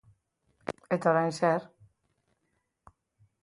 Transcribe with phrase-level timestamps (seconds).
[0.95, 1.67] Eta orain zer?